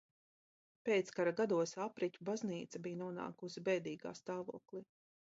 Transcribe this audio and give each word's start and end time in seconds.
Pēckara 0.87 1.33
gados 1.39 1.73
Apriķu 1.85 2.25
baznīca 2.29 2.81
bija 2.87 2.99
nonākusi 3.03 3.63
bēdīgā 3.69 4.15
stāvoklī. 4.23 4.83